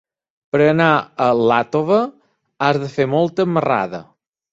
[0.53, 0.85] Per anar
[1.25, 1.99] a Iàtova
[2.69, 4.01] has de fer molta marrada.